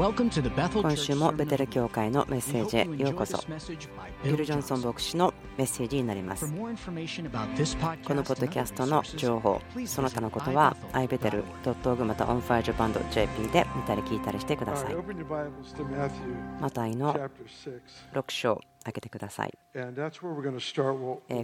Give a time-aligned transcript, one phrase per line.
[0.00, 3.38] 今週もベテル教会のメッセージへようこそ。
[4.24, 6.46] ビル・ジョンソン牧師のメッセージになります。
[6.46, 14.96] このポッドキャストの情報その他のことは ibetel.org また onfirejapan.jp で見たり聞いたりしてください。
[16.60, 17.14] マタイの
[18.14, 19.52] 6章開けてください。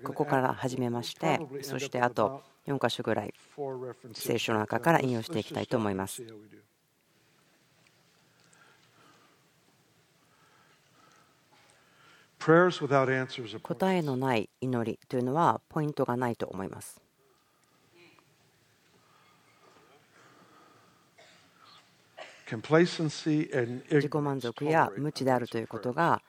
[0.02, 3.34] ここから始めましてそしてあと4箇所ぐらい
[4.14, 6.22] 聖書の中から引用していきたいと思います
[13.60, 17.00] 答えのない祈りというのはポイントがないと思います。
[23.90, 26.22] 自己満足や無知であるということが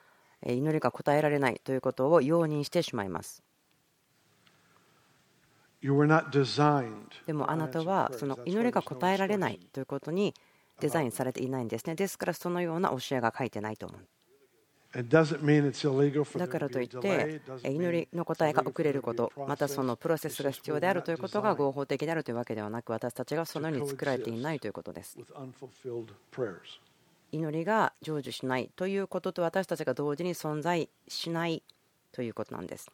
[0.44, 3.44] 祈りが答えられないということを容認してしまいます。
[7.26, 10.34] でもあなたはその祈りが答えられないということに
[10.80, 11.94] デザインされていないんですね。
[11.94, 14.17] ですからそのような教えが書いてないと思う。
[14.94, 25.18] だからといって祈りの答えが遅れることまたそのプロセスが必要であるということが合法的であるというわけではなく私たちがそのように作られていないということです。
[27.30, 31.62] 祈りが成就しないということと私たちが同時に存在しない
[32.12, 32.90] ということなんです。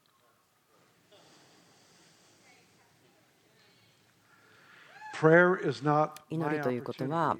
[6.28, 7.36] 祈りということは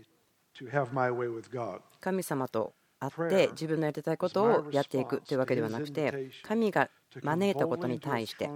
[2.01, 2.73] 神様と
[3.05, 6.91] あって自分のやりたいことをやっていくというわけではなくて神が
[7.23, 8.51] 招いたことに対して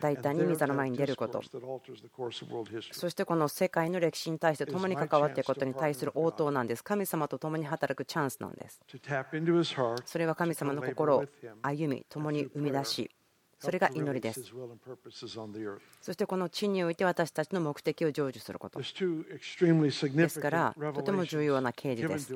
[0.00, 1.42] 大胆に御座の前に出ること。
[2.92, 6.84] そしてこの世界の歴史に対して共に関わっていくことに対する応答なんです。
[6.84, 8.80] 神様と共に働くチャンスなんです。
[10.04, 11.24] それは神様の心を
[11.62, 13.10] 歩み共に生み出し
[13.58, 14.42] それが祈りです。
[16.02, 18.80] そしてこの地において私たちの目的を成就すること。
[18.80, 22.34] ですから、とても重要な啓示です。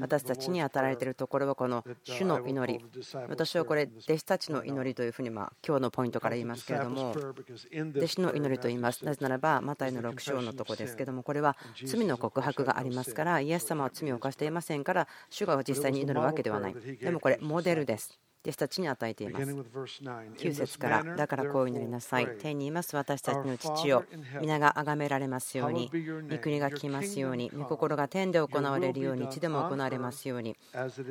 [0.00, 2.84] 私たちに与えられているところはこの主の祈り。
[3.28, 9.04] 私はこれ、弟子たちの祈りというふうにま今日のポイントから言いますけれども、弟子の祈りと言います。
[9.04, 16.74] なぜならば、マタイの6章のとこですけども、これは罪の告白がありますから、イエス様は罪を犯していませんから、主が実際に祈るわけではない。
[16.74, 18.18] でもこれ、モデルです。
[18.42, 19.44] 弟子たちに与えています。
[19.44, 22.38] 9節から、だからこう祈りなさい。
[22.38, 24.04] 天にいます私たちの父よ、
[24.40, 25.90] 皆が崇められますように、
[26.30, 30.56] 御国が来ますように、御心が天で行われるように、地でも行われますように、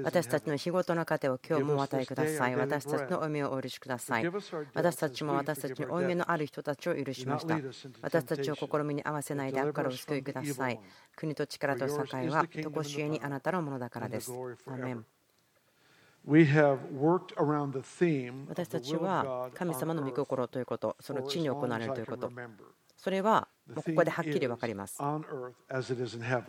[0.03, 2.55] 私たちの日ごとの糧を今日もお与えください。
[2.55, 4.25] 私たちの負いをお許しください。
[4.73, 7.59] 私たちも私たちに負い目のある人たちを許しました。
[8.01, 10.79] 私たちを試みに合わせないで悪からお救いください。
[11.15, 14.31] 国と力と栄は、とこしえにあなたのものだからです。
[14.65, 15.05] アメン
[18.47, 22.31] 私たちは神様の御心ということ、その地に行われるということ、
[22.97, 24.97] それはここではっきり分かります。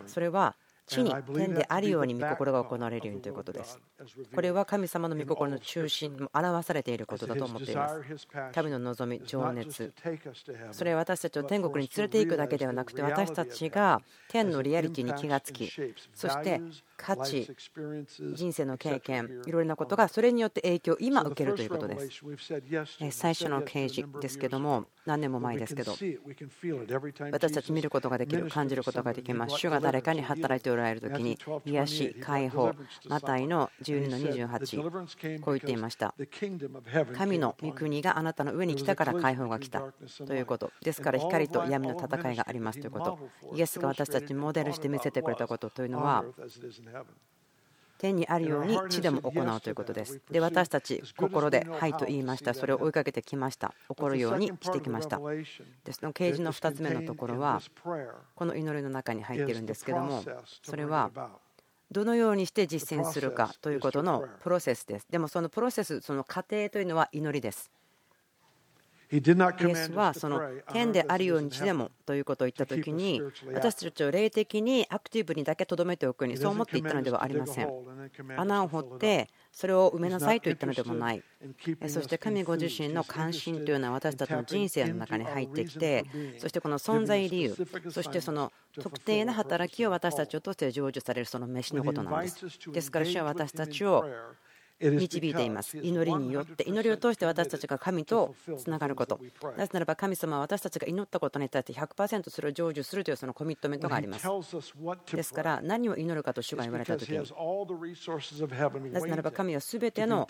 [0.07, 0.55] それは
[0.91, 3.79] 地に天であるように御心が行われるようにということです。
[4.35, 8.27] これは神様の御心の中心も表されていることだと思っています。
[8.53, 9.93] 神の望み、情熱、
[10.71, 15.71] それは私たちを天国に連れていくだけではなくて、私たちが天のリアリティに気がつき、
[16.13, 16.61] そして
[16.97, 17.47] 価値、
[18.33, 22.21] 人生の経験、いろいろなことがそれによって影響を今受けるということです。
[23.11, 25.93] 最初の啓示ですけども、何年も前ですけど、
[27.31, 29.57] 私たち見ることができる、感じることができます。
[29.57, 32.73] 主が誰かに働いておられるときに、癒し、解放、
[33.07, 36.13] マタイの12の28、こう言っていました。
[37.13, 39.83] 神の御国があなたの上に来たから解放が来た
[40.25, 40.71] ということ。
[40.81, 43.19] ですから光と闇の戦いがありますということ。
[43.55, 46.25] イエスが私たちにモデルして見せてくれたことというのは、
[48.01, 50.19] 天にあるように地でも行うということです。
[50.31, 52.55] で、私たち、心で、はいと言いました。
[52.55, 53.75] それを追いかけてきました。
[53.89, 55.19] 起こるようにしてきました。
[55.83, 57.61] で、その啓示の2つ目のところは、
[58.33, 60.23] この祈りの中に入っているんですけども、
[60.63, 61.11] それは、
[61.91, 65.05] どのようにして実践するかということのプロセスです。
[65.11, 67.69] でもそのプロセス、その過程というのは祈りです。
[69.11, 70.41] イエスはその
[70.71, 73.21] 天であるように地でもということを言ったときに
[73.53, 77.69] 私たちを霊的にアクティブにだけとどめておくにそう思って言ったのではありません。
[78.37, 81.23] 穴を掘ってそれを埋めなさいと言ったのでもない。
[81.87, 86.05] そして神ご自身の関心というのは私たちの人生の中に入ってきて
[86.37, 87.55] そしてこの存在理由
[87.89, 92.45] そしてその特定な働きを私たちを通して成就されるその飯のことなんです。
[92.71, 94.05] ですから主は私たちを
[94.89, 95.77] 導いています。
[95.77, 99.19] 祈りによって、祈りを通して私たちが神とつながること。
[99.57, 104.27] なぜならば神様は私たちが祈ったことに対して100%それを成就するというそのコミットメントがあります。
[105.15, 107.23] ですから何を祈るかと主が言われたときに、な
[109.01, 110.27] ぜならば神は全ての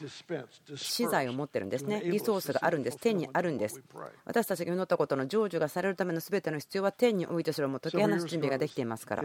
[0.76, 2.02] 資材を持ってるんですね。
[2.04, 2.98] リソースがあるんです。
[2.98, 3.82] 天にあるんです。
[4.26, 9.24] 私たちが祈ったことの成就がされるための全ての必要は天においてそれをもう解き放す準備ができていますから。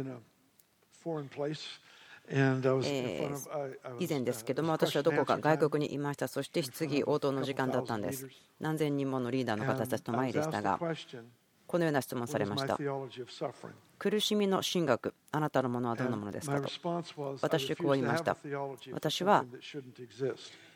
[2.29, 3.31] え
[4.01, 6.29] 以前ですけども私はどこか外国にいました。
[6.29, 8.29] そして質疑応答の時間だったんです。
[8.61, 10.63] 何千人ものリーダーの方たちの前でした。
[10.63, 10.79] が
[11.67, 12.79] このような質問されました。
[13.99, 16.69] 苦しみの神学あなたのものはどんなものですかと。
[17.41, 18.37] 私はこう言いました。
[18.93, 19.45] 私は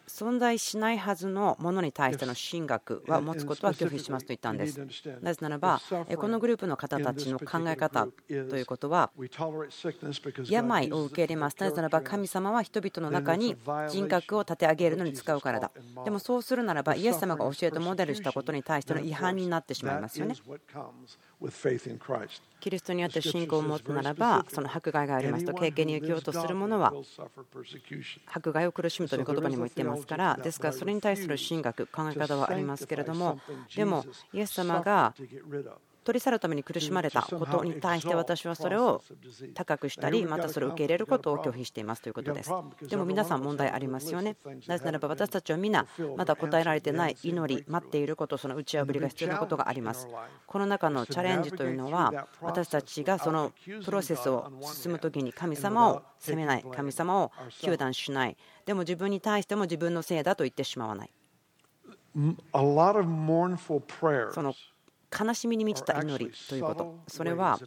[0.08, 4.79] 存在しないはずのものに対しての神学は持つことは拒否しますと言ったんです。
[5.20, 5.81] なぜならば、
[6.17, 9.11] このグループの方たちの考え方ということは、
[10.49, 11.56] 病を受け入れます。
[11.61, 13.56] なぜならば、神様は人々の中に
[13.88, 15.70] 人格を立て上げるのに使うからだ。
[16.05, 20.35] でもそうするならば、イエス様が教えてモデルしたことに対しての違反になってしまいますよね。
[22.60, 26.92] キリストによって信仰を持つならば、その迫害がありますと、経験に生きようとする者は、
[28.26, 33.40] 迫害を苦しむという言葉にも言ってますから、ですからそれに対する神学、考え方はありますけれども、
[33.75, 35.14] でも、イエス様が
[36.05, 39.02] 取り去るために苦しまれたことに対して私はそれを
[39.55, 42.50] 高くしたりまたそれを受け入れることを拒否していますということです。
[42.88, 44.37] でも皆さん問題ありますよね。
[44.67, 45.87] なぜならば私たちは皆
[46.17, 50.08] まだ答えられてない祈り待っていることその打ち破りが必要なことがあります。
[50.47, 53.52] この中のチャレンジというのは私たちがその
[53.85, 58.37] プロセスを進む時に神様を責めない神様を糾弾しない。
[58.64, 61.11] でも自分に対しても自分のせいだと言ってしまわない。
[64.32, 64.55] その
[65.18, 67.58] 悲しみに満ちた祈りということ、それは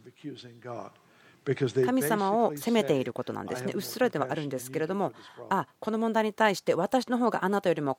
[1.84, 3.72] 神様を責めていることなんですね。
[3.74, 5.12] うっすらではあるんですけれども、
[5.50, 7.98] あこの問題に対して私の方があなたよりも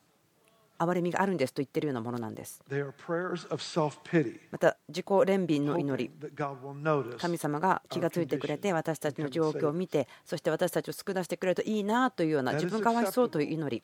[0.77, 2.61] 憐れみがあるんですと言っているようなものなんです。
[4.51, 6.11] また自己憐憫の祈り、
[7.17, 13.83] 神様が気が付いてくれて私たちの状況を見て、そして私たちを救い出してくれるといいなというような自分がかわいそうという祈り。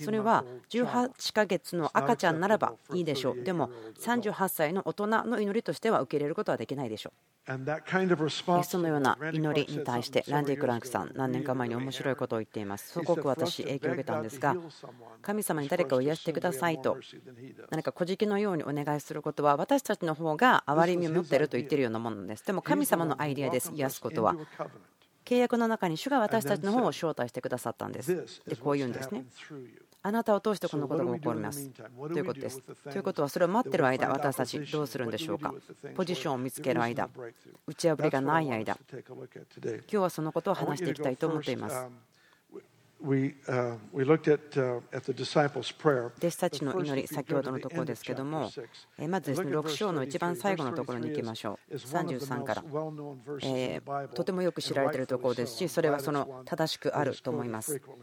[0.00, 3.42] それは18ヶ月の赤ちゃんならばいいでしょう。
[3.42, 7.28] でも38歳の大人の祈りとしては受け入れることはできないでしょう。
[8.62, 12.90] そのような祈りに対してランディ・クランクさん何年か前に面白いことを言っています。
[12.90, 14.54] すごく私影響を受けたんですが
[15.22, 16.98] 神様に誰かを癒してくださいと
[17.70, 22.44] 何か小じのようにお願いすることは私たちの方が憐れみを持っていると言っているようなものです。
[22.44, 23.72] でも神様のアイデアです。
[23.74, 24.36] 癒すことは。
[25.28, 28.40] 契約の中に主が私たちの方を招待してくださったんです。
[28.46, 29.26] で、こう言うんですね。
[30.00, 31.68] あなたを通してこのことが起こります。
[31.68, 32.62] ということです。
[32.62, 35.52] ということは、それを待ってる間、私たちどうするんでしょうか？
[35.96, 37.10] ポジションを見つける間、
[37.66, 39.02] 打ち破りがない間、今
[39.86, 41.86] 日はそのことを話していきたいと思っています。
[46.16, 48.50] 弟子たちの祈り、先ほどのところですけども、
[49.08, 51.74] まずですね6章の一番最後のところに行きましょう。
[51.74, 52.64] 33から、
[53.42, 57.80] えー、とてもよく知られているところですし、それはその正しくあると思います。
[57.80, 57.96] こ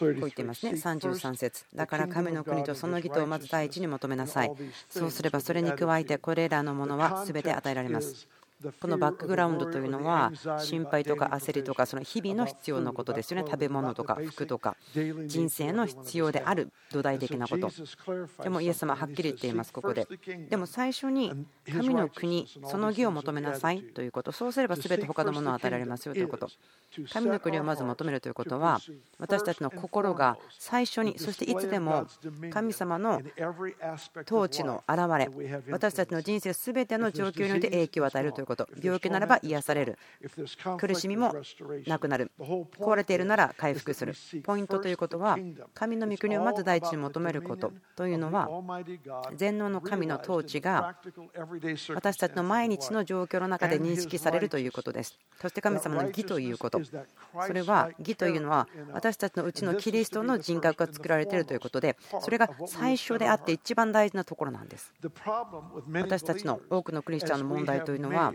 [0.00, 4.52] う言っていますね、33節だから神の国とその義とをまず第一に求めなさい。
[4.88, 8.26] そうすればそれに加えてこれらのものは全て与えられます。
[8.80, 13.46] このバックグラウンドというのは心配とか焦りとかその日々の必要なことですよね。
[13.50, 14.76] 食べ物とか服とか
[15.26, 17.70] 人生の必要である土台的なこと。
[18.42, 20.06] でもイエス様はっきり言っていますここで。
[20.48, 24.32] でも最初に神の国その義を求めなさいということ。
[24.32, 26.48] そうすれば全て他のものを与えられますよということ。
[27.12, 28.80] 神の国をまず求めるということは
[29.18, 32.06] 私たちの心が最初にそしていつでも
[32.50, 33.22] 神様の
[34.26, 35.30] 統治の現れ
[35.70, 38.49] 私たちの人生全ての状況において影響を与えるということ。
[38.82, 39.98] 病気ならば癒される。
[40.78, 41.34] 苦しみも
[41.86, 42.30] なくなる。
[42.38, 44.14] 壊れているなら回復する。
[44.42, 45.38] ポイントということは
[45.74, 48.48] 神の御国をまず第一に求めることというのは
[49.36, 50.96] 全能の神の統治が
[51.94, 55.18] 私たちの毎日の状況の中で認識されるということです。
[55.40, 56.80] そして神様の義ということ。
[57.46, 64.92] それは義というのは私たちのうちのキリストの人格が作られているということでそれが最初であって一番大事なところなんです。
[65.92, 68.32] 私たちの多くのクリスチャンの問題というのは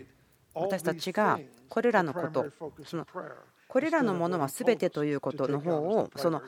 [0.55, 2.45] 私たちがこれらのこと
[2.85, 3.05] その
[3.67, 6.41] これらのものは全てということの方をその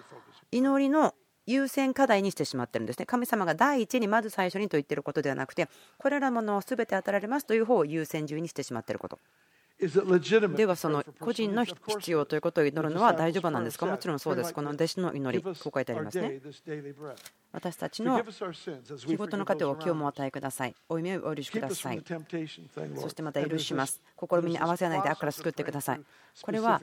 [0.51, 1.13] 祈りの
[1.45, 3.05] 優先課題にしてしまってるんですね。
[3.05, 9.19] 神様が第一にまず最初にと言っていることではなくてこれらのものを全て与えられますという方を優先順位にしてしまっていること。
[9.79, 13.85] ではその個人の必要ということを祈るのは大丈夫なんですか？
[13.85, 14.51] もちろんそうです。
[14.51, 16.41] この弟子の祈り、こう書いてありますね。
[17.51, 20.75] 私たちの日ごとの糧を今日もお与えください。
[20.89, 22.03] お夢をお許しください。
[22.95, 24.01] そしてまた許します。
[24.19, 26.01] 試みに合わせないで悪から救ってください。
[26.41, 26.81] これは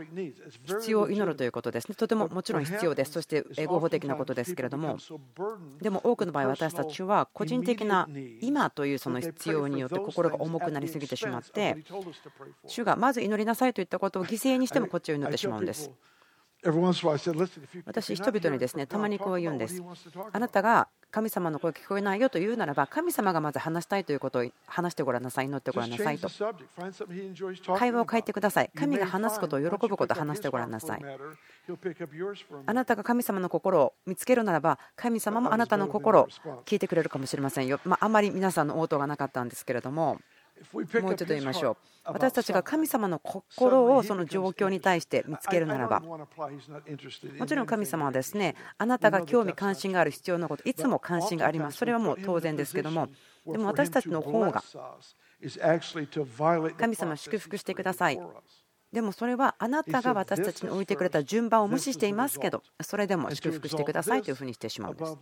[0.64, 1.94] 必要を祈るということですね。
[1.94, 3.12] とてももちろん必要です。
[3.12, 4.98] そして合法的なことですけれども、
[5.80, 8.08] でも多くの場合私たちは個人的な
[8.40, 11.76] 今というその必要によって心が重くなりすぎてしまって、
[12.66, 15.90] 主がまず祈りなさいといったことを犠牲にしてもこっちを祈ってしまうんです。
[17.84, 19.82] 私、人々にですねたまにこう言うんです。
[20.32, 26.28] あなたが神様の声聞こえないよと言うならば、神様がまず話したいということを話してごらんなさい、祈ってごらんなさいと。
[27.76, 28.70] 会話を変えてください。
[28.74, 31.00] 神が話すことを喜ぶことを話してごらんなさい。
[32.66, 36.28] あなたが神様の心を見つけるならば、神様もあなたの心を
[36.64, 37.80] 聞いてくれるかもしれませんよ。
[37.84, 40.18] まあ、あまり皆さんの応答がなかったんですけれども。
[40.72, 41.76] もう一度言いましょう。
[42.06, 46.26] 私たちが神様の心をその状況に対して見つけるならば、も
[47.46, 51.78] ちろん神様はですね、あなたが興味関心がある必要なこと、いつも関心があります。
[51.78, 53.08] それはもう当然ですけども、
[53.46, 54.62] でも私たちの方が、
[56.76, 58.20] 神様祝福してください。
[58.92, 65.16] でもそれはあなたが私たちに置いてくれた順番を無視していますけど、それでも祝福してくださいというふうにしてしまうんです。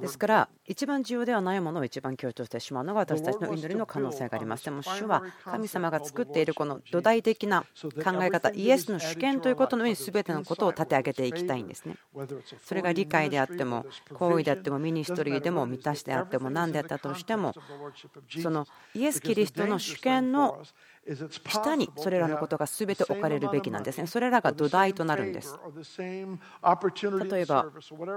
[0.00, 4.64] ですから、一番重要ではないものを一番強調してしまうのが私たちの祈りの可能性があります。
[4.64, 11.96] でも、主は神様が作っているこの土台的な考え方、イエスの主権ということの上に全てのことを立て上げていきたいんですね。
[12.64, 17.54] それが理解であっても、行為であっても、ミニストリーでも、満たしであっても、何であったとしても、
[18.42, 20.62] そのイエス・キリストの主権の
[21.48, 24.06] 下にそれらのことが全て置かれるべきなんですね。
[24.06, 25.58] それらが土台となるんです。
[26.00, 27.51] 例えば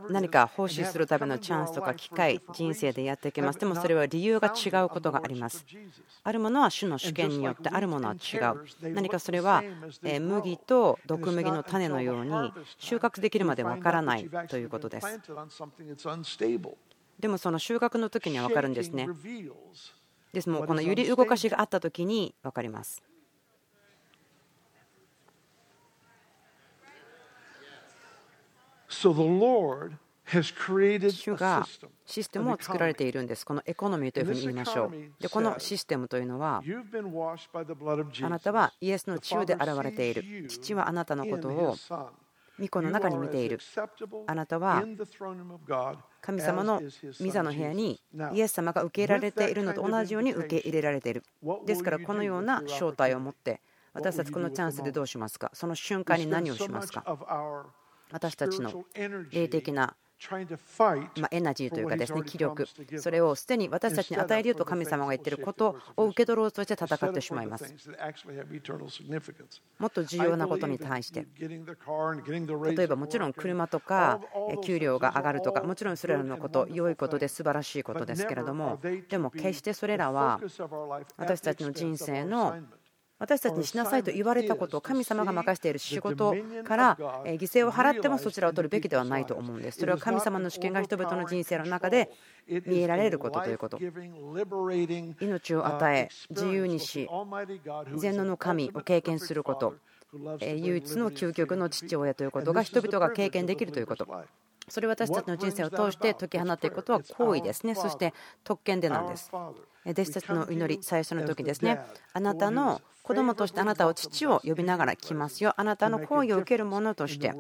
[0.09, 3.59] 何か奉仕するためのチャンスとか機会、人生でやっていきます。
[3.59, 5.65] でもそれは理由が違うことがあります。
[6.23, 8.93] あるものは主の主権によって、あるものは違う。
[8.93, 9.63] 何かそれは
[10.19, 15.19] 麦と毒麦の種のように収穫できるまでわからないということです。
[17.19, 19.07] でもその収穫の時には分かるんですね。
[20.33, 23.01] ですもうこの揺り動かしがあった時に分かります。
[30.27, 31.67] 主が
[32.05, 33.45] システムを作られているんです。
[33.45, 34.91] このエコノミーというふうに言いましょう。
[35.21, 36.63] で、このシステムというのは、
[38.23, 40.47] あなたはイエスの血で現れている。
[40.47, 41.75] 父はあなたのことを
[42.59, 43.59] 御子の中に見ている。
[44.27, 44.83] あなたは
[46.21, 46.81] 神様の
[47.21, 48.01] 御座の部屋に
[48.33, 51.23] イエス様が受け入れられているのと同じように受け入れられている。
[51.67, 53.61] ですからこのような正体を持って
[53.93, 55.51] 私たちこのチャンスでどうしますか？
[55.53, 57.03] その瞬間に何をしますか？
[58.11, 58.85] 私たちの
[59.31, 59.95] 霊的な
[61.19, 62.65] まエナジーというかですね気力。
[62.97, 67.73] それをすでに私たちに与えるよと神様が言っていることを受け取ろうとして戦ってしまいます。
[69.77, 71.27] もっと重要なことに対して。
[71.37, 74.21] 例えばもちろん車とか
[74.63, 78.79] 給料が上がるとかもちろんそれらのこと良いことで素晴らしいことですけれども。
[79.09, 80.39] でも決してそれらは
[81.17, 82.55] 私たちの人生の
[83.25, 89.79] 私たちにしなさいと言われたことを神様が任せている仕事から犠牲を払ってもそちらを取るべきではないと思うんです。
[89.79, 92.11] それは神様の主権が人々の人生の中で
[92.67, 93.79] 見えられることということ。
[95.19, 97.09] 命を与え、自由にし、
[97.95, 99.73] 全能の神を経験すること、
[100.13, 104.07] 唯一の究極の父親ということが人々が経験できるということ。
[104.67, 107.75] それを私たちの人生を通して解き放っていくことは行為ですね。
[107.75, 108.13] そして
[108.43, 109.31] 特権でなんです。
[109.85, 111.79] 弟子たちの祈り、最初の時ですね。
[112.13, 115.53] あなたの子供としてあなたを父を呼びながら来ますよ。
[115.57, 117.33] あなたの行為を受ける者として、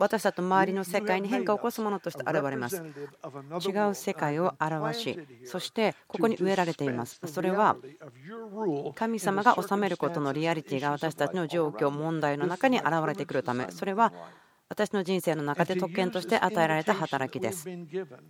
[0.00, 2.82] 私たちの周りの世界に変化を起こす者として現れます。
[3.64, 7.20] 違う世界を表し、そしてここに植えられています。
[7.26, 7.76] それは
[8.96, 14.12] 神様が治めることのリアリティが私たちの状況、問題の中に現れてくるため、それは
[14.68, 17.68] 私の人生の中で特権として与えられた働きです。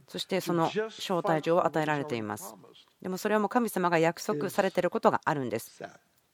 [0.09, 2.55] そしてその招待状を与えられています。
[3.01, 5.83] でもそれはもう神様が約束されていることがあるんです。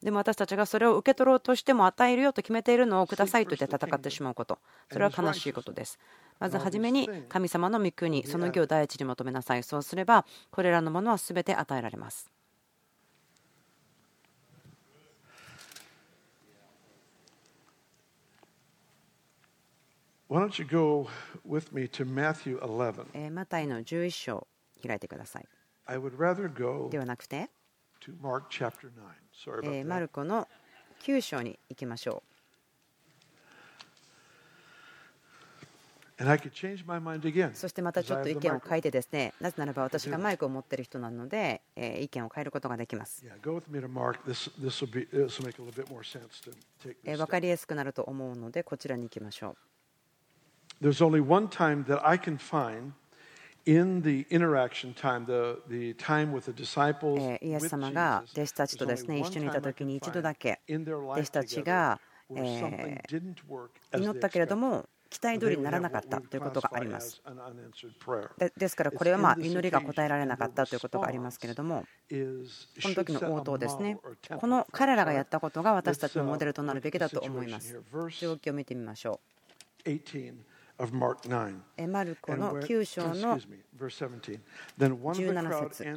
[0.03, 4.59] でも私たちがそれを受け取ろうとしても与えるよと決めているのをくださいと言って戦ってしまうこと、
[4.91, 5.97] それは悲しいことです。
[6.39, 9.63] まず初めに神様の御国、その義を第一に求めなさい。
[9.63, 12.29] そうすれば、これらのものは全て与えられます。
[23.31, 24.47] マタイの11章
[24.85, 25.47] 開いてください。
[26.89, 27.51] ではなくて、
[29.85, 30.47] マルコの
[31.03, 32.33] 9章に行きましょう。
[37.55, 43.25] そしてまたちょっと意見を変えてですね、なぜならば私がマイクを持っている人なので、意見を変えることができます。
[47.03, 49.57] 分かりやすくなると思うので、こちらに行きましょ
[52.91, 53.02] う。
[53.65, 54.03] Time
[57.41, 67.21] イエス様が弟子たちとですね一緒にいた時に一度だけ弟子たちが祈ったけれども期待通りにならなかったということがあります。
[68.57, 72.15] ですからこれはま祈りが答えられなかったということがありますけれども、こ
[72.89, 73.97] の時の応答ですね、
[74.39, 77.79] この彼らがやったことが私たちのモデルとなるべきだと思います。
[78.19, 79.21] 状況を見てみましょ
[79.85, 79.89] う。
[81.88, 85.90] マルコの9章の17節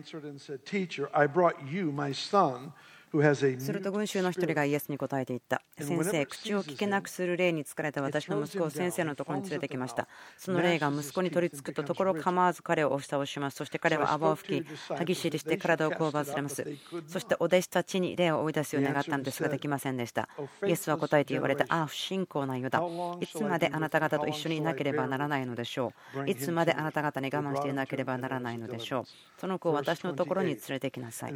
[3.59, 5.63] すると群衆の一人がイエスに答えていった。
[5.79, 10.09] 先生、口を聞けなくする霊に疲れた私の息子を先生のところに連れてきました。
[10.37, 13.57] その霊が息子に取り付くとところ構わず彼を押し倒します。
[13.57, 16.67] そして彼は泡を吹き、歯ぎしりして体をこうばずれます。
[17.07, 20.29] そしてお弟子たちに霊を追い出すよう願ったのですができませんでした。
[20.67, 21.65] イエスは答えて言われた。
[21.69, 22.83] ああ、不信仰なようだ。
[23.21, 26.29] いつまであなた方と一緒にいなければならないのでしょう。
[26.29, 29.05] いつまであなた方に我慢していなければならないのでしょう。
[29.41, 31.35] その子を私のところに連れてきなさい。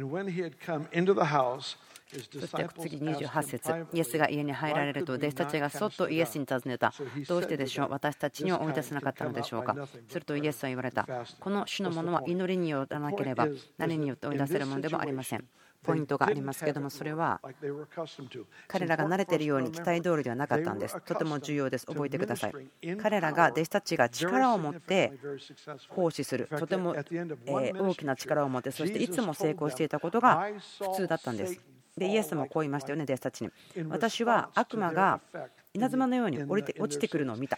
[2.11, 6.93] そして次28節イエスが家に入られると弟子たちがそっとイエスに尋ねた。
[7.27, 7.87] どうしてでしょう？
[7.91, 9.75] 私たちには追い出せなかったのでしょうか？
[10.09, 11.07] するとイエスは言われた。
[11.39, 15.45] この主のものは祈りによらなければ何によって追い出せるものでもありません。
[15.83, 17.41] ポイントがありますけどもそれは
[18.67, 21.01] 彼らが慣れているように期待通りではなかったんです。
[21.01, 21.87] とても重要です。
[21.87, 22.53] 覚えてください。
[22.97, 25.11] 彼らが弟子たちが力を持って
[25.89, 26.47] 奉仕する。
[26.59, 26.95] とても
[27.47, 30.49] 大きな力を持ってそしていつも成功していたことが
[30.79, 31.59] 普通だったんです
[32.01, 33.51] でイエス様もこう言いましたよね弟子たちに。
[33.87, 35.21] 私は悪魔が
[35.73, 37.57] 稲妻のように降りて落ちてくるのを見た。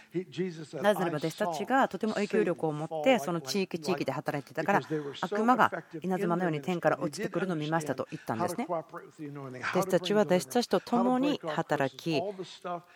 [0.80, 4.80] なぜならば弟子たちがとても影響力を持ってその地域地域で働いていたから
[5.20, 8.66] 悪魔が稲妻のように天から落ちてくるのを見ましたと言ったんですね。
[8.68, 12.22] 弟子たちは弟子たちと共に働き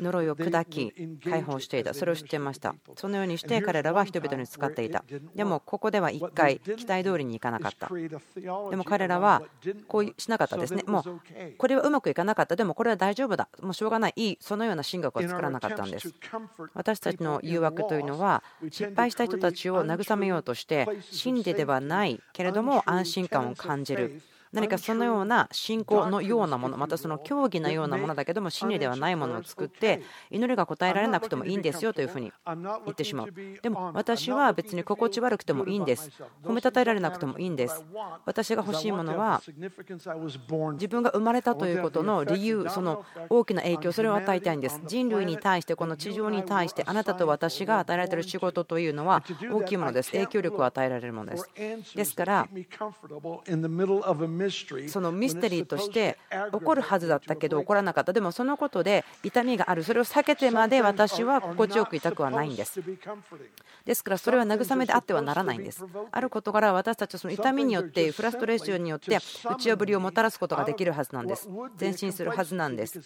[0.00, 0.92] 呪いを砕き
[1.24, 1.94] 解放していた。
[1.94, 2.74] それを知っていました。
[2.96, 5.04] そのようにして彼らは人々に使っていた。
[5.34, 7.88] でもここでは1回期待通りにいかなかった。
[7.88, 9.42] でも彼らは
[9.88, 10.84] こうしなかったですね。
[10.86, 11.20] もう
[11.56, 12.54] これはうまくいかなかった。
[12.54, 13.48] でもこれは大丈夫だ。
[13.60, 14.12] もうしょうがない。
[14.14, 14.38] いい。
[14.40, 16.12] そのような進学を作らなかったんです。
[16.74, 24.20] 私たちの誘惑というのは失敗した人たちを慰めようとして真理ではないけれども安心感を感じる
[24.52, 33.28] 何かそのような信仰のようなものまたその教義のようなものだけども真理ではないものを作って祈りが答えられなくてもいいんですよというふうに言ってしまう
[33.62, 36.10] でも私は別に心地悪くてもいいんです
[36.44, 37.84] 褒めたたえられなくてもいいんです
[38.24, 49.22] 私が欲しいものは自分が生まれたということの理由その大きな影響それを与えたいんです人類に対してこの地上に対してあなたと私が与えられている仕事というのは
[49.52, 51.50] 大きいものです影響力を与えられるものです
[51.94, 52.48] ですから
[54.88, 56.18] そのミステリーとして
[56.52, 58.12] 起こるはずだったけど起こらなかった。
[58.12, 59.82] でもそのことで痛みがある。
[59.82, 62.80] それを避けてまで私は心地よく痛くはないんです。
[63.84, 65.84] ですからそれは慰めであってはならないんです。
[66.10, 71.48] あることから私たちはその痛みによってフラストレーションによって打ち破りをもたらすことができるはずなんです。
[71.80, 73.00] 前進するはずなんです。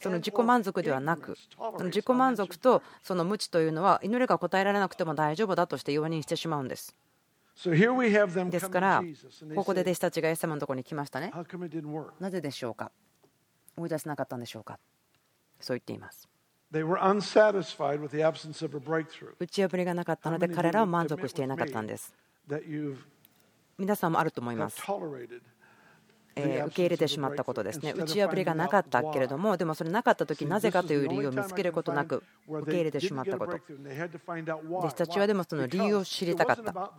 [0.00, 6.94] その自己満足ではなくその自己満足とその無知というのは祈りが答えられなくても大丈夫だとして容認してしまうんです
[7.62, 9.02] ですから、
[9.54, 11.30] ここで弟子たちがイエス様のところに来ましたね。
[12.18, 12.90] なぜでしょうか？
[13.76, 14.78] 追い出せなかったんでしょうか？
[15.60, 16.28] そう言っています。
[19.38, 22.14] 打ち破りがなかったので彼らは満足していなかったんです。
[23.76, 24.80] 皆さんもあると思います。
[26.36, 27.92] 受け入れてしまったことですね。
[27.92, 33.56] 打ち破りがなかったけれどもでもそれなかった時なぜかという理由を見つけることなく受け入れてしまったこと。
[33.56, 36.92] 弟子たちはでもその理由を知りたかった。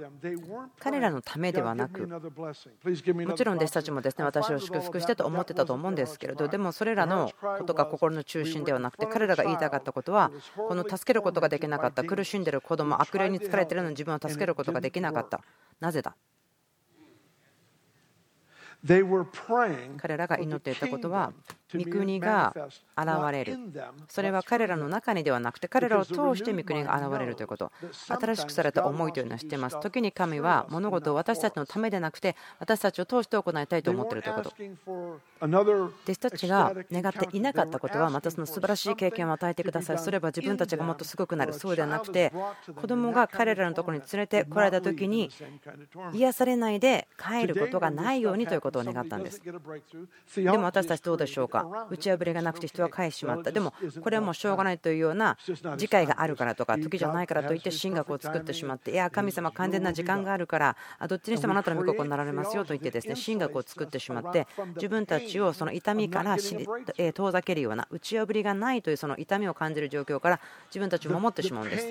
[0.80, 2.08] 彼らのためではなく。
[2.08, 12.04] もちろん弟子たちもですね私を祝福してと思ってたと思うんですけれどでもそれらのことが心の中心ではなくて彼らが言いたかったことはこの助けることができなかった。
[12.04, 15.42] 苦しんでる子供悪霊に疲れているのに自分を助けることができなかった。
[15.80, 16.16] なぜだ？
[19.98, 21.34] 彼らが祈っていたことは
[21.74, 22.54] 御国が
[22.98, 23.58] 現れる。
[24.08, 27.72] それは彼らの中にではなくて彼らを通して御国が現れるということ。
[28.08, 29.80] 新しくされた思いというのは知っています。
[29.80, 34.52] 時に神は物事を私たちのためでなくて私たちを通して行いたいと思っているということ。
[35.42, 39.98] 弟子たちが願っていなかったことはまたその素晴らしい経験を与えてください。
[39.98, 41.54] それは自分たちがもっとすごくなる。
[41.54, 42.32] そうではなくて
[42.76, 45.30] 子供が彼らのところに連れてこられた時に
[46.14, 49.42] 癒されないで帰ることがないようにということを願ったんです。
[49.42, 51.61] でも私たちどうでしょうか？
[51.90, 53.52] 打ち破りがなくて人は返ししまった。
[53.52, 55.38] でもこれはもうしょうがないというような
[55.78, 71.88] 次回があるからとか時じゃないからといって神学を作ってしまっていや神様完全な時間があるからどっちにしてもあなたの御心になられますよと言ってですね神学を作ってしまって自分たちをその痛みから遠ざけるような打ち破りがないというその痛みを感じる状況から自分たちを守ってしまうんです。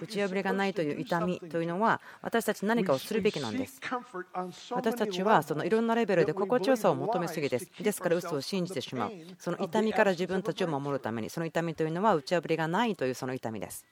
[0.00, 3.80] 打ち破りがないという痛みというのは私たち何かをするべきなんです。
[4.70, 7.70] 私たちはそのいろんなレベルで心地よさを求めすぎです。
[7.88, 13.86] でですから嘘を信じてしまうその痛みから自分たちを守るためにその痛みというのは打ち破りがないというその痛みです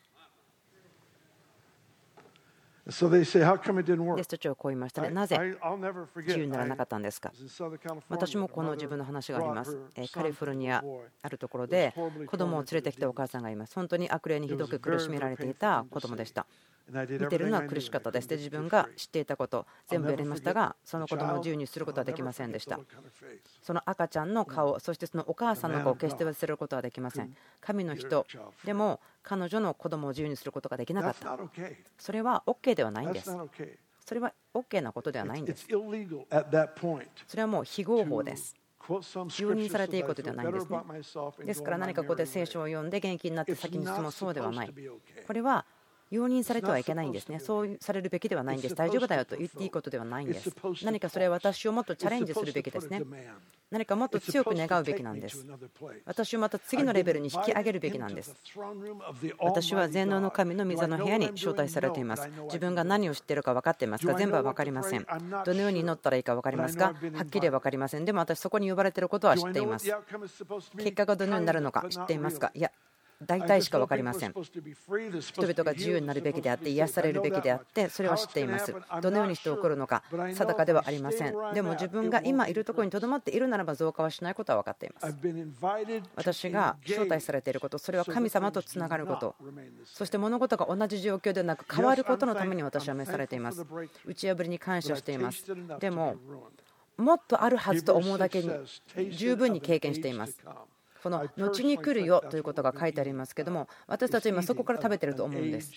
[2.89, 5.11] 弟子たちはこう言いましたね。
[5.11, 7.33] なぜ自由にならなかったんですか？
[8.09, 9.77] 私もこの自分の話があります。
[10.13, 10.85] カリフォルニア
[11.21, 11.93] あるところで
[12.29, 13.75] 子供を連れてきたお母さんがいます。
[13.75, 16.47] 本当に悪霊にひどく苦しめられていた子供でした。
[16.89, 18.29] 見てるのは苦しかったです。
[18.29, 22.79] で、自分が知っていたこと、全部やりましたが、その子供を自由にすることはできませんでした。
[23.63, 27.35] その赤ちゃんの顔、そしてそのお母さんの顔を決して忘れることはできません。
[27.61, 28.27] 神の人、
[28.65, 31.39] でも彼女の子供を自由にすることができなかった。
[31.99, 33.37] それは OK ではないんです。
[34.01, 35.67] それは OK なことではないんです。
[37.27, 38.55] それはもう非合法です。
[38.89, 39.01] 容
[39.53, 40.79] 認されていいことではないんですね。
[41.45, 44.75] ですから何かここで聖書を読んで元気になって先に進もうそうではない。
[45.27, 45.67] これは
[46.11, 47.41] 容認されてはいけないんですね。
[47.41, 48.75] そうされるべきではないんです。
[48.75, 50.55] 大丈夫だよと言っていいことではないんです。
[50.85, 53.03] 何かそれは私をもっとチャレンジするべきですね。
[53.69, 55.45] 何かもっと強く願うべきなんです。
[56.05, 58.37] 私をまた次のレベルに引き上げるべきなんです。
[59.41, 62.29] 私は全能の神の御座の部屋に招待されています。
[62.45, 64.15] 自分が何を知っているか分かっていますか？
[64.15, 65.07] 全部は分かりません。
[65.45, 66.95] どのように祈ったらいいか分かりますか？
[67.15, 68.05] はっきりは分かりません。
[68.05, 69.93] でも私そこに呼ばれていることは知っています。
[70.79, 72.53] 結果がどのようになるのか知っていますか？
[72.55, 72.71] いや、
[73.25, 74.33] 大体しか分かりません。
[74.33, 78.75] 人々が自由になるべきであって、癒されるべきであって、それは知っています。
[79.01, 81.35] どのようにして起こるのか、定かではありません。
[81.55, 85.17] でも自分が今いるところにとどまっているならば増加はしないことは分かっています。
[86.15, 89.35] 私が招待されていること、それは神様とつながること、
[89.85, 93.65] そして物事が同じ状況ではなく変わることのために私は召されています。
[94.05, 95.45] 打ち破りに感謝しています。
[95.81, 96.17] でも、
[96.97, 98.51] もっとあるはずと思うだけに
[99.11, 100.41] 十分に経験しています。
[101.07, 105.71] この後に来るよということが書いてありますけども私たちは今そこから食べてると思うんです。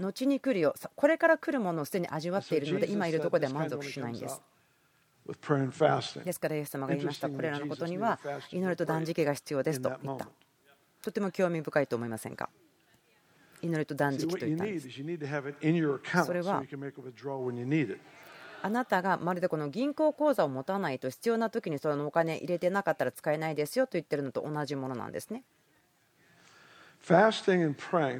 [0.00, 0.74] 後に来るよ。
[0.96, 4.42] これから来るものをすでに味わっているので今いるところでは満足しないんです。
[6.24, 7.30] ですからイエス様が言いました。
[7.30, 8.18] これらのことには
[8.50, 10.28] 祈りと断食が必要ですと言った。
[11.00, 12.50] とても興味深いと思いませんか？
[13.62, 14.88] 祈りと断食と言ったんです。
[16.26, 16.64] それは
[18.64, 25.44] あなたがまるでこの銀行口座を持たないと必要な時にそのお金入れてなかったら使えないですよと言ってるのと同じものなんですね。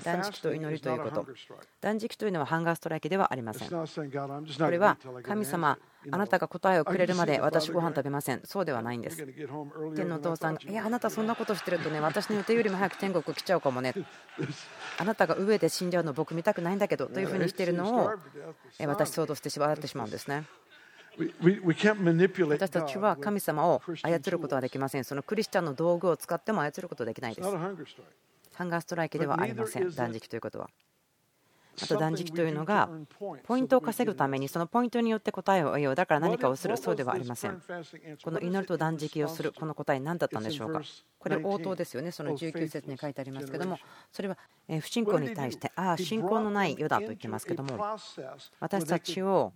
[0.05, 1.27] 断食と祈りということ。
[1.81, 3.69] 断食というのはハンガーストライキではありません。
[3.71, 5.79] これは神様、
[6.11, 8.41] あなたが答えをくれるまで私ご飯食べません。
[8.45, 9.25] そうではないんです。
[9.95, 13.95] 天のお父さんが、いや、あなたそんなことしてるとね、私の予定よりも早く天国来ちゃうかもね。
[14.99, 18.13] あなたが上で死んじゃうの僕見たくないんだけどというふうにしているのを
[18.87, 20.45] 私想像してしまってしまうんですね。
[21.17, 25.05] 私たちは神様を操ることはできません。
[25.05, 27.49] そのクリスチャンの道具を使っても操ることはできないです。
[28.55, 30.69] ハンガーストライキではありません、断食ということは。
[31.83, 32.89] あと断食というのが
[33.45, 35.95] ポイントを稼ぐためにそのポイントによって答えを得よう。
[35.95, 37.63] だから何かをするそうではありません。
[38.23, 40.83] この祈りと断食をするこの答え何だったんでしょうか。
[41.19, 42.11] これ応答ですよね。
[42.11, 43.79] その19節に書いてありますけども
[44.13, 44.37] それは
[44.81, 47.79] 不信仰に対してああ信仰のない世だと言ってますけども
[48.61, 49.53] 私たちを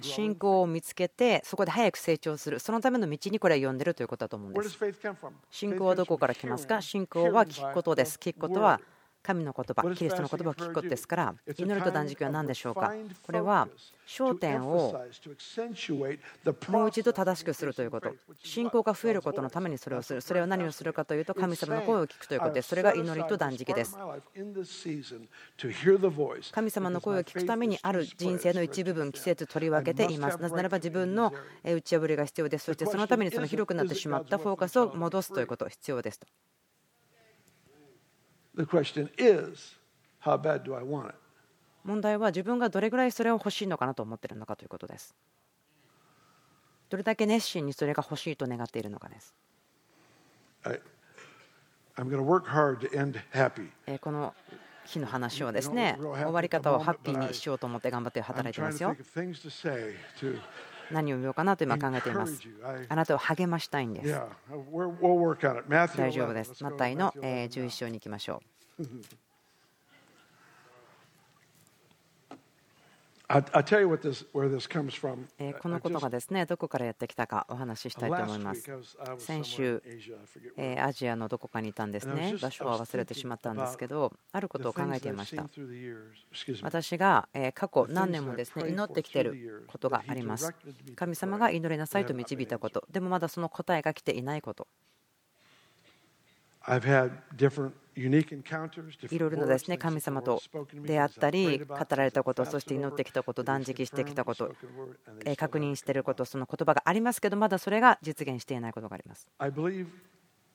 [0.00, 2.58] 信仰を見つけてそこで早く成長する。
[2.58, 4.78] そのための道にこれは呼んでるということだと思うんです。
[5.50, 6.82] 信仰はどこから来ますか？
[6.82, 8.18] 信仰は聞くことです。
[8.20, 8.80] 聞くことは
[9.26, 12.92] 神の言葉、キリストの言葉を聞くことですから、祈ると断食は何でしょうか？
[13.26, 13.66] これは
[14.06, 14.94] 焦点を
[16.68, 23.96] もう一度正しくするということ、信仰が増えることのためにそれをする、それは何をするかというと、神様の声を聞くということです、それが祈りと断食です。
[26.52, 30.38] 神様の声を聞くために、ある人生の一部分、季節取り分けています。
[30.40, 31.32] なぜならば自分の
[31.64, 32.66] 打ち破りが必要です。
[32.66, 36.28] そしてそのためにその広くなってしまったフォーカスを戻すということ、必要ですと。
[41.84, 45.14] 問題は自分がどれぐらいそれを欲しいのかなと思っているのかということです。
[46.88, 49.34] どれだけ熱心にそれが欲しいと願っているのかです。
[54.00, 54.34] この
[54.84, 58.96] 日の話をですね、終わり方をハッピーにしようと思って頑張って働いてますよ。
[60.90, 62.40] 何を言おうかなと今考えています。
[62.88, 64.20] あなたを励ましたいんです。
[65.96, 66.62] 大丈夫です。
[66.62, 68.42] マッタイの11章に行きましょ
[68.78, 68.82] う。
[73.28, 73.42] こ
[75.68, 78.70] のことがですねどこからやってきたかお話ししたいと思います。
[79.18, 79.82] 先週、
[80.78, 82.36] アジアのどこかにいたんですね。
[82.40, 85.44] 場所は忘れてしまったんですけど、あることを考えていました。
[86.62, 90.54] 私が過去何年もですね祈ってきていることがあります。
[90.94, 94.68] 神様が祈りなさいと導いたこと、でもまだその答えが来ていないこと。
[97.96, 100.42] いろいろなですね神様と
[100.84, 104.54] 出会ったり語られたことそして祈ってきたこと断食してきたこと
[105.36, 109.28] 確認していることその言葉がありますけどまだそれが実現していないことがあります。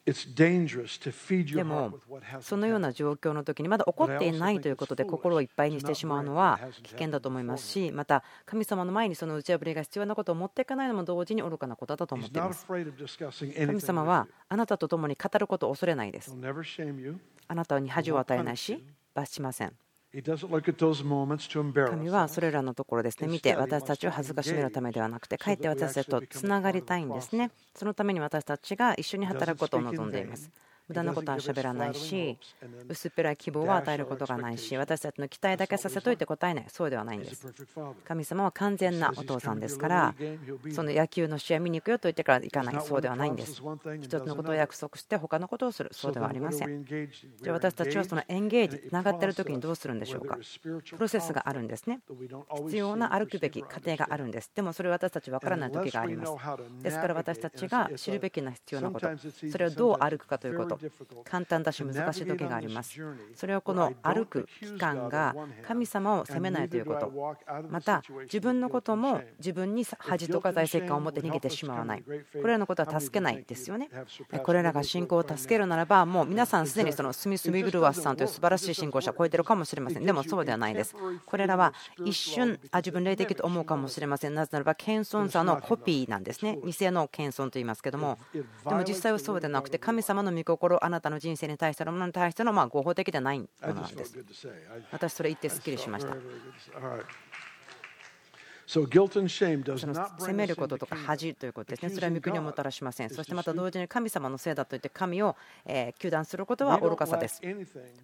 [0.05, 1.93] でも
[2.41, 12.65] そのような状況の時にまだ起こっていないということで心をいっぱいにしてしまうのは危険だと思いますしまた神様の前にその打ち破りが必要なことを持っていかないのも同時に愚かなことだと思っています。
[13.67, 16.31] 神様はあなたと共に語ることを恐れないです。
[17.47, 18.83] あなたに恥を与えないし
[19.13, 19.73] 罰しません
[21.89, 23.27] 神はそれらのところですね。
[23.27, 27.51] 見て私たちを恥ずかしめるためではなくてかえって私たちとつながりたいんですね。
[27.75, 30.51] そのために私たちが一緒に働くことを望んでいます
[30.91, 32.37] 無駄なことは喋らないし
[32.89, 36.65] 薄っぺらい希望は与えることがないし私たちの期待だけさせといて答えない。
[36.67, 37.47] そうではないんです。
[38.05, 40.15] 神様は完全なお父さんですから
[40.71, 42.81] その野球の試合見に行くよと言ってから行かない。
[42.83, 43.61] そうではないんです。
[44.01, 45.89] 一つのことを約束して他のことをする。
[45.93, 46.85] そうではありません。
[46.85, 50.37] じゃあ私たちはそのエンゲージつながっている時にどうするんでしょうか。
[50.67, 52.01] プロセスがあるんですね。
[52.65, 54.51] 必要な歩くべき過程があるんです。
[54.53, 56.33] でもそれを私たち分からない時があります。
[56.81, 59.07] ですから私たちが知るべきな必要なこと
[59.49, 60.79] それをどう歩くかということ
[61.25, 62.99] 簡単だし難しい時があります。
[63.35, 65.35] それはこの歩く期間が
[65.67, 67.11] 神様を責めないということ。
[67.69, 72.03] また自分のことも自分に恥とか財政感を持って逃げてしまわない。
[72.03, 72.13] こ
[72.43, 73.89] れらのことは助けないですよね。
[74.43, 80.05] これらが信仰を助けるならばもう皆さんすでにそのスミス・ウィグルワスさんという素晴らしい信仰者を超えてるかもしれません。
[80.05, 80.95] でもそうではないです。
[81.25, 81.73] これらは
[82.05, 84.33] 一瞬あ自分霊的と思うかもしれません。
[84.33, 86.57] なぜならば謙遜さのコピーなんですね。
[86.63, 88.17] 偽の謙遜と言いますけども。
[88.33, 94.15] でも実際はそうでなくて神様の御心あなたの人生に対してのものに対してのま合法的ではないものなんです。
[94.91, 96.13] 私、それ言ってすっきりしました。
[98.67, 98.87] その
[100.19, 103.09] 責めることとか恥ということですね、それは御国をもたらしません。
[103.09, 107.41] そしてまた同時に神様のせいだと言って神を糾弾することは愚かさです。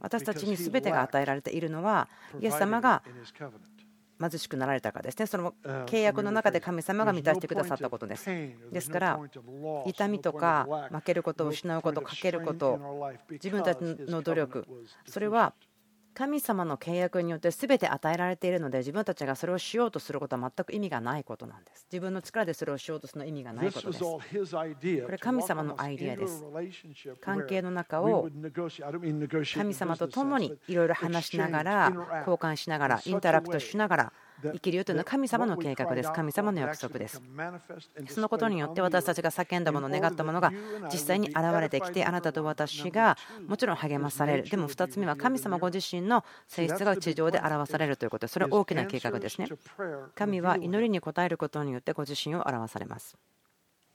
[0.02, 2.10] 私たちに全てが与えられているのは、
[2.42, 3.04] イエス様が
[4.20, 5.54] 貧しくなられたかですね、その
[5.86, 8.30] 契約の中で神様が満たしてくださったことです。
[8.72, 9.20] ですから、
[9.86, 12.80] 痛みとか負けること、失うこと、かけること、
[13.30, 14.68] 自分たちの努力、
[15.08, 15.54] それは
[16.18, 21.86] 神様の契約によって全て与えられているので自分たちがそれをしようとすることは全く意味がないことなんです。
[21.92, 24.04] 自分の力でそれをしようとするのは意味がないことです。
[24.04, 24.20] こ
[25.12, 26.44] れ神様のアイディアです。
[27.22, 28.28] 関係の中を
[29.54, 31.94] 神様と共にいろいろ話しながら
[32.26, 36.12] 交換しながらインタラクトしながら生きるよというのは神様の計画です。
[36.12, 37.22] 神様の約束です。
[38.10, 40.52] そのことによって私たちが叫んだもの、願ったものが
[40.92, 44.50] 実際に現れてきて、あなたと私がもちろん励まされる。
[44.50, 48.28] でも2つ目は神様ご自身の性質が地上で表されるということ。
[48.28, 49.48] それは大きな計画ですね。
[50.16, 53.18] 神は祈りに応えることによってご自身を表されます。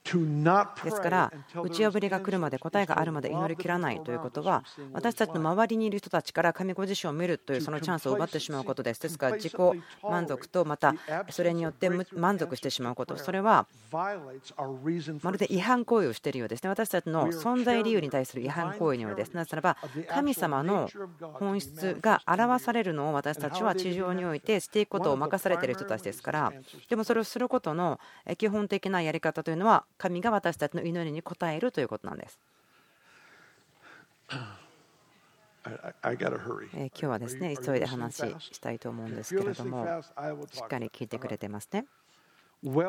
[0.05, 9.01] ですから打ち破りが来るまで答えがあるまで祈りきらないということは私たちの周りにいる人たちから神ご自身を見るというそのチャンスを奪ってしまうことです。
[9.01, 9.55] ですから自己
[10.03, 10.95] 満足とまた
[11.31, 13.17] それによって満足してしまうこと。
[13.17, 16.69] それはまるで違反行為をしているようですね。
[16.69, 19.33] 私たちの存在理由に対する違反行為のようです。
[19.35, 19.77] なぜならば
[20.09, 20.89] 神様の
[21.35, 26.53] 本質が表されるのを私たちは地上においてしていくことを任されている人たちですから。
[26.89, 28.01] でもそれをすることの
[28.37, 32.39] 基本的なやり方というのは神が私たちの祈りに応えるということなんです。
[35.65, 40.03] 今日はですね急いで話したいと思うんですけれども
[40.51, 41.87] しっかり聞いてくれてますね。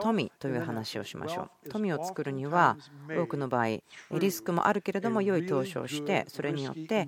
[0.02, 1.70] 富という話をしましょう。
[1.70, 2.78] 富を作るには
[3.10, 3.68] 多くの場合
[4.12, 7.08] リスクもあるけれども良い投資をしてそれによって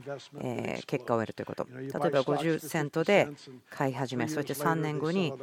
[0.87, 1.67] 結果を得るということ。
[1.71, 3.29] 例えば50セントで
[3.69, 5.33] 買い始めそして3年後に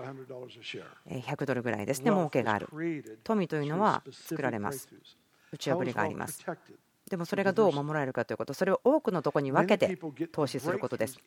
[1.08, 2.68] 100ドルぐらいですね儲けがある。
[3.22, 4.88] 富というのは作られます。
[5.52, 6.44] 打ち破りがあります。
[7.12, 9.98] でもそれがどう守られるかということ、それを多くのところに分けて
[10.32, 11.18] 投資することです。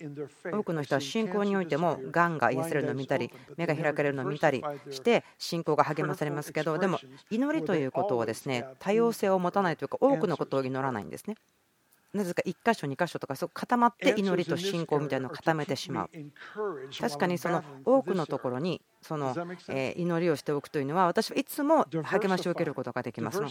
[0.52, 6.98] 多くの人は信仰においても、がんが癒されるのを見たり、目が開かれるのを見たりして、信仰が励まされますけど、でも
[7.30, 11.36] 祈りということはですね、多様性を持たないというか、多くのことを祈らないんですね。
[12.16, 16.10] なぜか1箇所2箇所とかそう固まって祈りと信仰みたいなのを固めてしまう。
[17.00, 19.36] 確かにその多くのところにその
[19.96, 23.42] 祈りをしておくというのは私はいつも励ましを受けることができます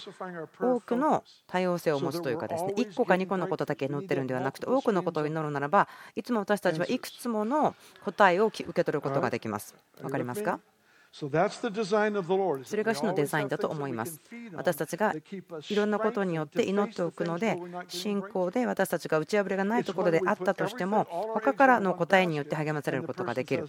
[0.61, 9.75] 多くの多様性を持つというかですね1個か2個のことだけ祈ってるんではなくて多くのことを祈るならばいつも私たちはいくつもの答えを受け取ることができます。
[10.01, 10.59] 分かりますか？
[12.65, 14.21] それが主のデザインだと思います。
[14.53, 15.15] 私たちが
[15.69, 23.69] いろんなことによって祈っておくので、信仰で私たちが打ち破りがないところであったとしても、他からの答えによって励まされることができる。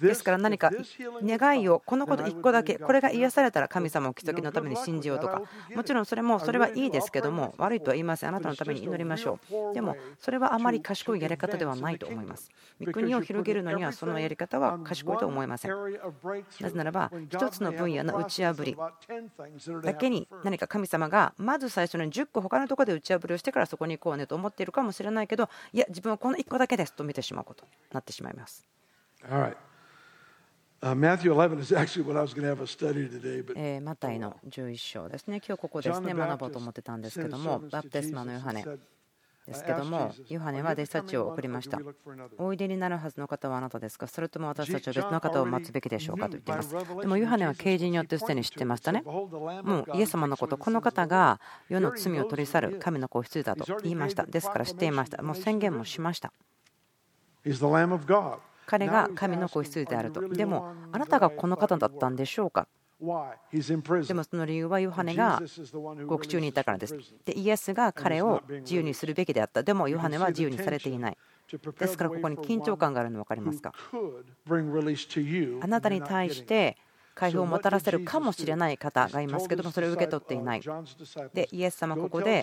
[0.00, 0.70] ですから何か
[1.22, 5.42] 願いをこのこと1個だけこれが癒されたら神様を奇跡のために信じようとか。
[5.74, 8.28] もちろんそれもそれはいいですけども悪いとは言いません。
[8.28, 9.38] あなたのために祈りましょ
[9.70, 9.74] う。
[9.74, 12.50] でもそれはあまり賢いやり方ではないと思います。
[12.84, 15.70] 御国を広げるのにはそのやり方は賢いと思いません。
[15.70, 18.76] なぜならば1つの分野の打ち破り
[19.82, 27.64] だけに何か神様がまず最初に10個他のところで打ち破りをしてからそこに行こうねと思っているかもしれないけどいや自分はこの1個だけですと見てしまうこと。
[27.64, 28.66] になってしまいます。
[30.82, 30.96] マ
[33.96, 38.64] タイの11章ですね、今日ここですね、学ぼうと思ってたんですけども、バプテスマのヨハネ
[39.46, 41.78] ですけども、ヨハネは弟子たちを送りました。
[42.38, 46.72] おいでになるはずの方はあなたですか、それとも私たちは別の方を待つべきでしょうかと言っています。
[46.72, 49.02] でもヨハネは啓示によってすでに知ってましたね。
[49.02, 54.24] もうイエス様のこと、この方が世の罪を取り去る神の子羊だと言いました。
[54.24, 55.22] ですから知っていました。
[55.22, 56.32] もう宣言もしました。
[58.70, 60.28] 彼が神の子羊であると。
[60.28, 62.68] でも、あなたがこの方だったんでしょうか？
[63.00, 65.42] でもその理由はヨハネが
[66.06, 66.96] 獄中にいたからです。
[67.24, 69.64] で、イエスが彼を自由にするべきであった。
[69.64, 71.18] でもヨハネは自由にされていない。
[71.80, 73.72] ですからここに緊張感があるの分かりますか？
[75.62, 76.76] あなたに対して
[77.20, 80.62] 解放をもたらせるかもしれない方がいますけどもそれを受け取っていない。
[81.34, 82.42] でイエス様ここで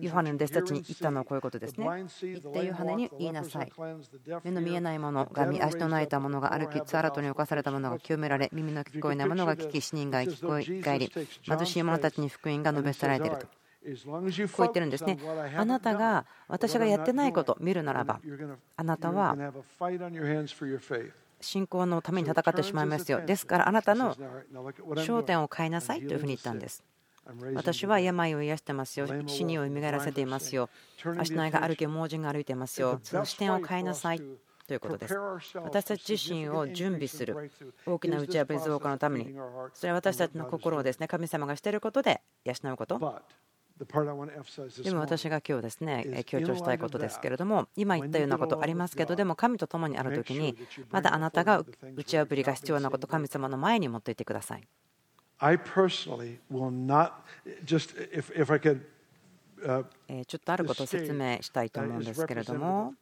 [0.00, 1.86] ヨハネの弟子たちに言ったのはこういうことですね。
[2.22, 3.72] 言ってヨハネに言いなさい。
[4.42, 11.12] 目の見えないものが見足の泣いたものが歩きツアラトに侵されたものが清められ耳の聞こえないものが聞き死人が聞こえ返り
[11.42, 13.46] 貧しい者たちに福音が述べ伝えられていると。
[13.46, 15.16] こう言ってるんですね。
[15.56, 18.20] あなたが私がやってないことを見るならば、
[18.76, 19.36] あなたは
[21.40, 23.20] 信仰のために戦ってしまいますよ。
[23.24, 24.14] ですからあなたの
[24.94, 26.82] 焦点を変えなさいというふうに言ったんです。
[27.54, 29.06] 私は病を癒してますよ。
[29.26, 30.68] 死にを蘇らせていますよ。
[31.18, 33.00] 足のが歩き、盲人が歩いていますよ。
[33.02, 34.22] その視点を変えなさい
[34.66, 35.16] ということです。
[35.54, 37.50] 私たち自身を準備する
[37.84, 39.36] 大きな打ち破り増加のために、
[39.74, 43.22] それは私たちの心をですね神様がしていることで養うこと。
[44.82, 50.56] でも私が今日ですね強調したいことですけれども今言ったようなことありますけどでも神と共にある時に
[50.90, 51.62] まだあなたが
[51.94, 54.66] 打ち破りが必要なこと神様の前に持っていってください。
[59.56, 62.94] ちょっとあることを説明したいと思うんですけれども、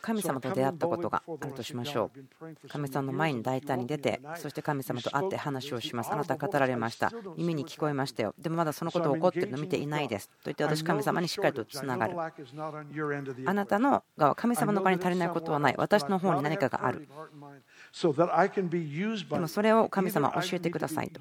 [0.00, 2.68] 神様と出会ったことがあるとしましょう。
[2.68, 6.12] 神様の前に大胆に出て、そして神様と会って話をします。
[6.12, 7.12] あなた語られました。
[7.36, 8.34] 耳に聞こえましたよ。
[8.38, 10.28] でもまだそのこと起こっているのを見ていないです。
[10.28, 12.16] と言って私、神様にしっかりとつながる。
[13.46, 15.74] あなたの側、神様の側に足りないことはない。
[15.76, 17.08] 私の方に何かがある。
[17.92, 21.20] でもそれを神様教えてくださいと。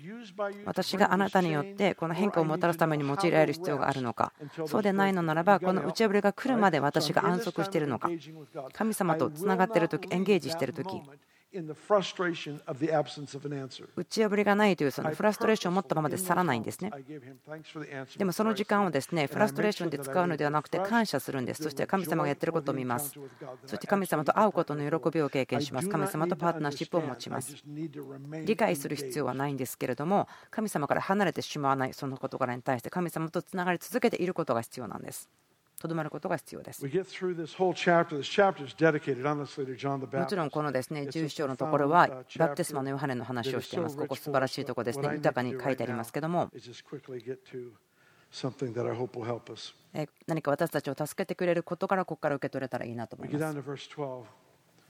[0.66, 4.34] 私があなたによってこの変化をもたらすために用いられる必要があるのか。
[4.68, 8.10] そうでないのならば、この打ち破りが来るまで私が安息しているのか。
[8.74, 11.02] 神様とつながっているとき、エンゲージしているとき。
[13.96, 16.92] 打ち破りがないというそのフラストレーションを持ったままで去らないんですね。
[18.18, 21.64] でもその時間をですねフラストレーションで使うのではなくて感謝するんです。
[21.64, 23.20] そして神様がやってることを見ます。
[23.66, 25.90] そして神様と会うことの喜びを経験します。
[25.90, 27.56] 神様とパートナーシップを持ちます。
[28.46, 35.30] 理解する必要はないんですけれども、神様から離れてしまわないその事柄に対して神様とつながり続けていることが必要なんです。
[35.80, 36.84] とどまることが必要です。
[36.84, 36.98] もち
[40.36, 43.98] ろんこのですね11章のところはバプテスマのヨハネの話をしています。
[43.98, 45.10] ここ素晴らしいところですね。
[45.14, 46.50] 豊かに書いてありますけども。
[50.28, 53.56] 何か私たちを助けてくれることからここから受け取れたらいいなと思います。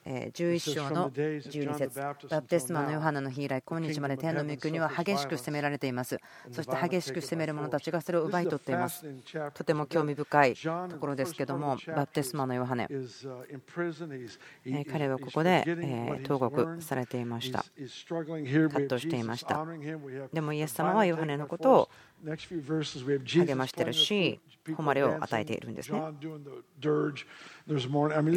[0.05, 6.17] 11章の12節バプテスマのヨハネの日以来今日まで天の御国は激しく責められています。
[6.51, 9.05] そして激しく責める者たちがそれを奪い取っています。
[9.53, 12.88] とても興味深いところですけどもバプテスマのヨハネ。
[14.91, 15.63] 彼はここで
[16.23, 17.63] 投獄されていました。
[17.63, 19.65] 葛藤していました。
[20.33, 21.89] でもイエス様はヨハネのことを
[23.45, 25.99] 励ましているし誉れを与えているんですね。
[25.99, 26.01] い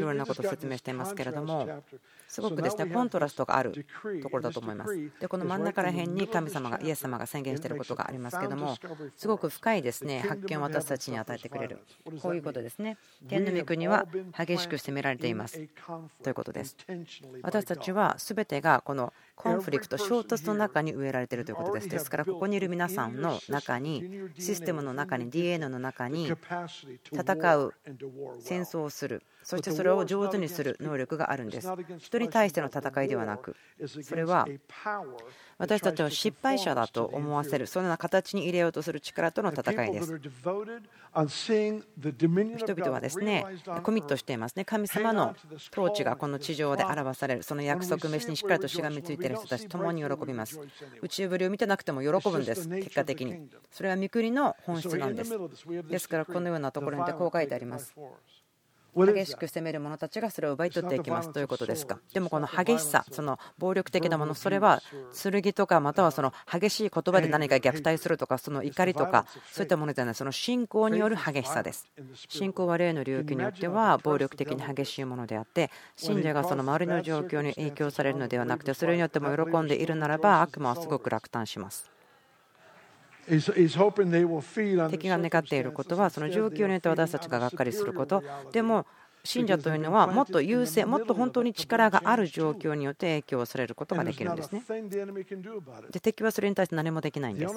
[0.01, 1.83] ろんなことを説明していますけれども、
[2.33, 3.85] すごくですねコントラストがある
[4.23, 5.11] ところだと思います。
[5.21, 8.75] で、この真ん中ら辺に神様が、イエス様が宣言していることがありますけども、
[9.19, 11.81] すごく深いですね発見を私たちに与えてくれる、
[12.23, 12.97] こういうことですね。
[13.29, 15.61] 天の御国は激しく責められています
[16.23, 16.75] ということです。
[17.43, 21.89] 私たちは全てがこのコンフリクト、衝突の中に植えられているということです。
[21.89, 26.33] ですから、ここにいる皆さんの中に、システムの中に、DNA の中に、
[27.13, 27.75] 戦う、
[28.41, 31.69] 戦争をする、そしてそれを上手にする能力があるんです。
[31.99, 34.47] 一人に対しての戦いではなくそれは
[35.59, 40.19] 私たちを失敗者だと思わせるそのような形に入れようとする力との戦いです。
[42.57, 43.45] 人々はですね
[43.83, 44.65] コミットしていますね。
[44.65, 45.35] 神様の
[45.73, 47.43] 統治がこの地上で表される。
[47.43, 50.61] その約束飯にしっかりとしがみついている人たち共に喜びます。
[51.01, 53.49] 宇宙ぶりを見てなくても喜ぶんです結果的に。
[53.71, 55.33] それは御国の本質なんです。
[55.89, 57.95] ですからこのようなところにてこう書いてあります
[58.95, 61.99] 激しく攻める者たちがそれを奪い取っていきますということですか。
[62.13, 64.81] でもこの激しさその暴力的なものそれは
[65.23, 70.15] 剣とかまたはその激しい言葉で何か虐待するとかその怒りとかそういったものじゃない。
[70.15, 71.89] その信仰による激しさです。
[72.29, 81.92] 信仰は霊の領域によっては暴力的に激しいものであって信者がその周りの状況に影響されるのではなくてそれによっても喜んでいるならば悪魔はすごく落胆します
[84.91, 88.23] 敵が願っていることはその状況によって私たちががっかりすること。
[88.53, 88.87] でも
[89.25, 94.63] 信者というのはもっと優勢もっと本当に力がある状況によって影響されることができるんですね。
[95.91, 97.55] で敵はそれに対して何もできないんです。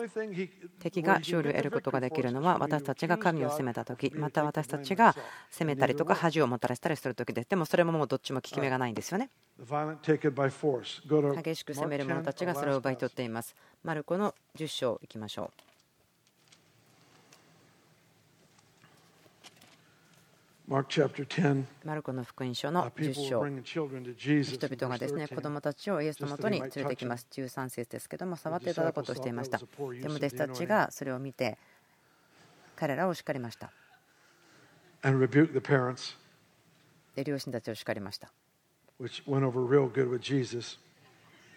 [0.79, 5.15] 敵が勝利を得ることができるのは私たちが神を責めた時また私たちが
[5.49, 9.29] 責めたりとか恥をもたらしたりする時ですでもそれももうどっちも効き目がないんですよね。
[11.41, 13.55] 激しく責める者たちがそれを奪い取っています。
[13.83, 15.74] マルコの10章いきましょう。
[21.83, 23.39] マルコの福音書の10章。
[24.43, 27.27] 人々がですね子供たちをイエスのもとに連れてきます。
[27.31, 29.59] 13節ですけども触っていただこうとしていました。
[29.59, 29.65] で
[30.09, 31.57] も弟子たちがそれを見て
[32.75, 33.71] 彼らを叱りました。
[37.15, 38.31] で両親たちを叱りました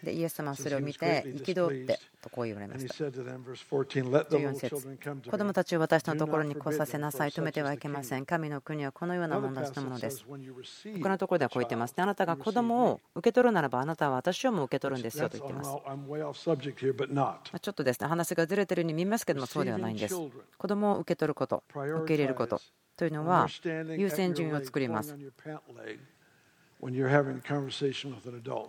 [0.03, 2.93] でイエス様はそれを見て憤ってとこう言われました。
[2.93, 4.97] 14節
[5.29, 8.25] 子供たちを私のところに来させなさい、止めてはいけません。
[8.25, 10.25] 神の国はこのようなものしたものです。
[10.25, 12.03] 他のところではこう言ってます、ね。
[12.03, 15.69] あなたが子供を受け取るならば、あなたは私をも受け取るんですよと言ってます。
[15.69, 20.15] ちょっとですね、話がずれてるように見えますけども、そうではないんです。
[20.57, 22.61] 子供を受け取ること、受け入れること
[22.95, 23.47] というのは
[23.97, 25.15] 優先順位を作ります。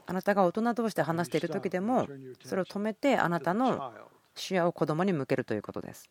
[0.07, 2.09] あなたが大人同士で話している時でも
[2.45, 3.93] それを止めてあなたの
[4.35, 6.11] 視野を子供に向けるということです。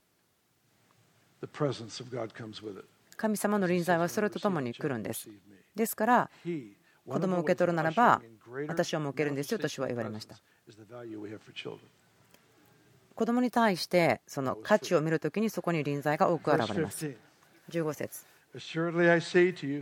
[3.18, 5.30] 神様の臨在はそれとともに来るんです。
[5.76, 6.30] ですから
[7.08, 8.22] 子供を受け取るならば
[8.68, 10.36] 私はもう受けるんですよと私は言われました。
[13.16, 17.14] 子供に対してその価値を見るときにそこに臨在が多く現れます。
[17.70, 18.26] 15節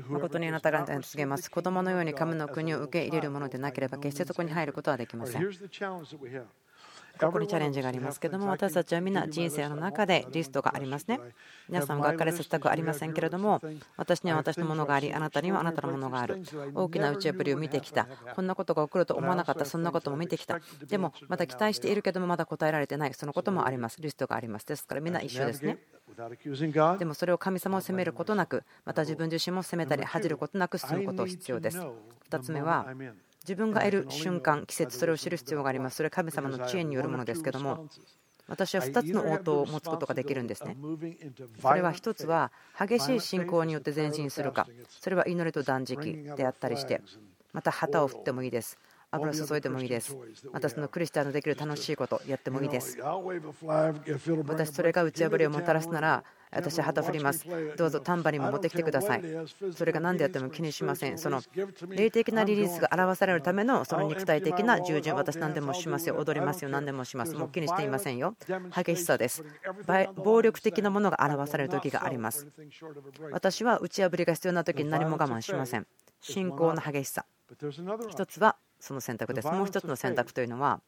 [0.09, 1.49] 誠にあなたが告げます。
[1.49, 5.49] 子供のように神の国を受け入れるものでなければ決してそこに入ることはできません。
[7.19, 11.19] ここにチャレンジがありますけども私たちは皆人生の中でリストがありますね。
[11.67, 13.61] 皆さんがっかりさせたくありませんけれども
[13.97, 16.41] 私には私のものがありあなたにはあなたのものがある
[16.73, 18.07] 大きな打ち破りを見てきた。
[18.35, 19.65] こんなことが起こると思わなかった。
[19.65, 20.59] そんなことも見てきた。
[20.87, 23.13] でもまだ期待しているけどもまだ答えられてない。
[23.13, 24.01] そのこともあります。
[24.01, 24.65] リストがあります。
[24.65, 25.77] ですからみんな一緒ですね。
[26.97, 31.79] でもそれを神様を責めることなくまた自分自身も責めたり恥じることなく進むこと必要です。
[32.29, 32.87] 2つ目は
[33.47, 37.87] 自分が得る瞬間季節それを知る必要がありますそれは神様の知恵によるものですけども
[38.47, 40.77] 私は2つの応答を持つことができるんですね
[41.61, 44.67] それは1つは激しい信仰によって前進するか
[44.99, 47.01] それは祈りと断食であったりして
[47.53, 48.77] また旗を振ってもいいです
[49.09, 50.17] 油を注いでもいいです。
[50.51, 52.97] またそのクリスチャンのできる楽しいことやってもいいです。
[54.45, 57.45] 私それが打ち破りをもたらすなら私は旗振ります。
[57.75, 59.23] どうぞタンバリンも持ってきてください。
[59.75, 61.17] それが何であっても気にしません。
[61.17, 61.41] その
[61.89, 66.15] 霊的なリリースが表されるためのその肉体的な従順、私何でもしますよ。
[66.17, 66.69] 踊りますよ。
[66.69, 67.35] 何でもします。
[67.35, 68.35] もう気にしていませんよ。
[68.75, 69.43] 激しさです。
[70.15, 72.47] 暴力的なものが表される時があります。
[73.31, 75.87] 私は打ち破りが必要な時に何も我慢しません。
[76.21, 77.25] 信仰の激しさ。
[78.09, 79.47] 一つはその選択です。
[79.47, 80.81] もう一つの選択というのは、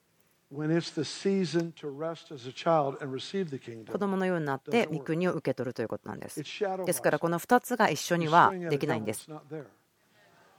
[3.91, 6.41] 子供のようになって御国を受け取るということなんです。
[6.86, 9.30] ですから、この2つが一緒にはできないんです。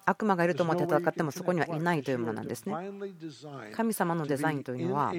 [0.07, 2.74] 悪魔がいると思って戦ってもそこにはいないというものなんですね。
[3.72, 5.12] 神様のデザインというのは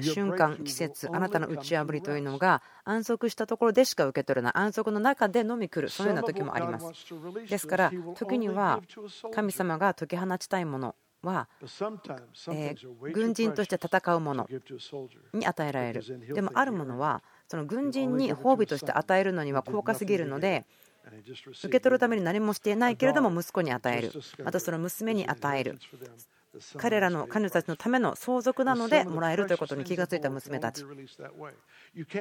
[0.00, 6.86] 瞬間、季節、あなたの打ち破りというのが安息したところでしか受け取れない安息の中でのみ来るそのような時もあります。
[7.48, 8.80] ですから時には
[9.32, 11.48] 神様が解き放ちたいものは、
[12.50, 12.74] え
[13.12, 14.48] 軍人として戦うもの
[15.32, 16.34] に与えられる。
[16.34, 20.66] でもあるものはその軍人に褒美として与えるのには高価すぎるので
[21.64, 24.12] 受け取るために何もしていないけれども息子に与える。
[24.44, 25.78] またその娘に与える。
[26.76, 30.84] 彼らの彼女たちのための相続なのでもらえるということに気がついた娘たち。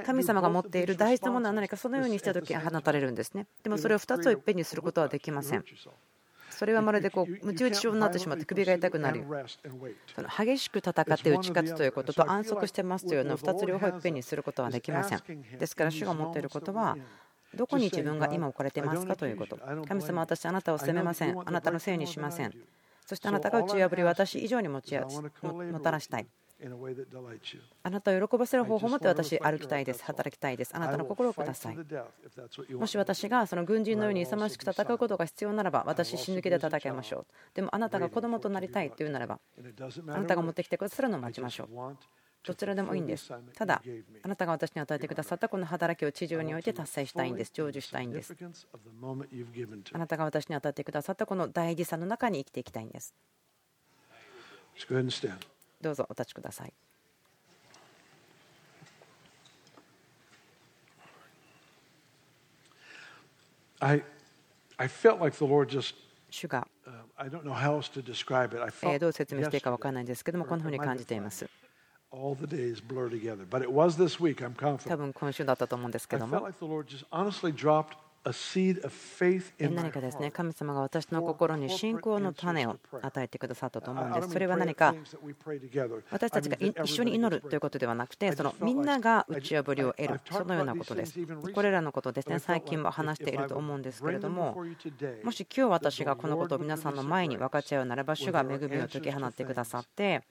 [0.05, 3.47] 神様が持っている大事なものは何かそのようにした時に放たれるんですね。
[3.63, 5.65] でもそれを2つをいっぺんにすることはできません
[6.61, 9.25] それはまるでこうムチ打ち症になってしまって首が痛くなる。
[10.15, 15.21] その激しく戦って打ち勝つということと安息してますというのを2つ両方いっぺんにすることはできません。
[15.57, 16.95] ですから主が持っていることは
[17.55, 19.57] どこに自分が今置かれていますかということ。
[19.87, 21.35] 神様私あなたを責めません。
[21.43, 22.53] あなたのせいにしません。
[23.07, 24.99] そしてあなたが打ち破り私以上に持ち
[25.41, 26.27] もたらしたい
[27.83, 31.77] あなたを喜ばせる方法を持って私歩きたいです働きたいですあなたの心をください
[32.73, 39.39] もし私がその軍人のように勇ましく戦うことが必要ならば私死ぬ気で戦いましょうでもあなたが子供となりたいというならば
[40.07, 41.95] あなたが持ってきてくださるのを待ちましょう
[42.43, 43.31] どちらでもいいんです。
[43.53, 43.83] ただ、
[44.23, 47.51] あなたが私に与えてくださったこの働きを地上において達成したいんです。
[47.53, 48.35] 成就したいんです。
[49.93, 53.13] あなたが私に与えてくださったこの大事さの中に生きていきたいんです。
[55.81, 56.73] どうぞお立ちください。
[66.29, 66.67] 主が
[68.99, 71.49] どう説明していいか分からないんですけども、こんなふうに感じています。
[74.89, 76.37] 多分今週だったと思うんですけども。
[78.23, 84.29] 何かですね、神様が私の心に信仰の種を与えてくださったと思うんです。
[84.29, 84.93] それは何か
[86.11, 91.19] 私たちが一緒に祈るということではなくて、そのみんなが打ち破りを得る、そのようなことです。
[91.53, 94.55] これらのことですね、最近も話していると思うんですけれども、
[95.23, 100.21] もし今日私がこのことを皆さんの前に分かち合うならば、主が恵みを解き放ってくださって、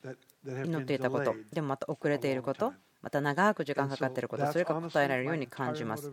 [0.46, 2.72] 祈っていたこと、でもまた遅れていること、
[3.02, 6.12] また長く時間かかっていること、それが答えられるように感じます。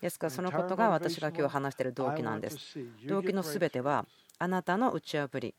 [0.00, 2.56] ですからそのことが私が今日話している動機なんです。
[3.06, 4.06] 動機のすべては
[4.38, 5.54] あなたの打ち破り。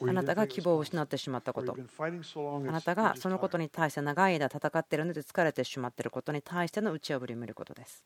[0.00, 1.76] あなたが希望を失ってしまったこと。
[1.76, 8.04] あなたがそのことに対して長い間戦っているので疲れてしまっていることに対しての打ち破りを見ることです。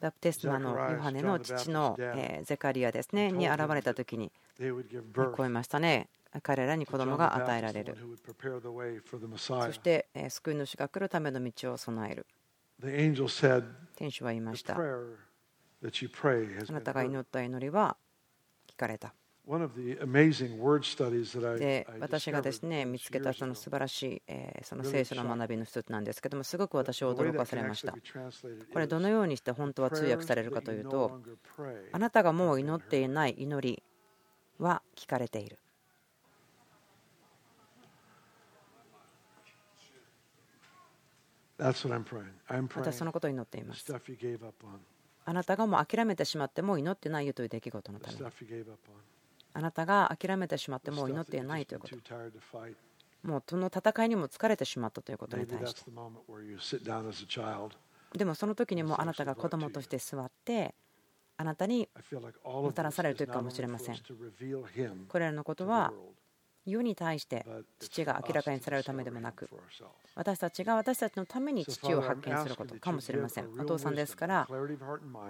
[0.00, 1.96] バプテスマのヨハネの父の
[2.42, 4.32] ゼカリアですねに現れた時に
[5.14, 6.08] こう言いましたね
[6.40, 7.96] 彼らに子供が与えられる。
[9.36, 12.26] そして、救い主が来るための道を備える。
[13.96, 14.74] 天使は言いました。
[14.74, 14.78] あ
[16.72, 17.96] なたが祈った祈りは
[18.68, 19.14] 聞かれた。
[21.58, 24.22] で私がですね見つけたその素晴らしい
[24.62, 27.92] その聖書の学びの一つなんですけどもすごく私を驚かされました。
[27.92, 31.20] これどのようにして本当は通訳されるかというと
[31.90, 33.82] あなたがもう祈っていない祈り
[34.58, 35.58] は聞かれている。
[41.62, 43.92] 私はそのことを祈っています。
[45.24, 48.22] あなたがもう諦めてしまってもう祈ってないよという出来事のために。
[49.54, 51.96] あなたが諦めてしまってもう祈っていないということ。
[53.22, 55.90] もうその戦いにも疲れてしまったということに対して。
[58.18, 60.74] でもその時にもあなたが子供として座って
[61.36, 61.88] あなたに
[62.44, 63.96] もたらされる時かもしれません。
[65.08, 65.92] これらのことは
[66.64, 67.44] 世に対して
[67.80, 69.48] 父が明らかにされるためでもなく
[70.14, 73.48] 私たちが私たちのために父を発見することかもしれません。
[73.58, 74.48] お父さんですから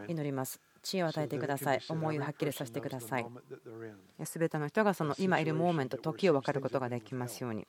[0.08, 0.60] 祈ります。
[0.82, 1.80] 知恵を与えてください。
[1.88, 3.26] 思いをはっきりさせてください。
[4.18, 7.66] 全ての人がその今いるモーメント時を分かることができますように。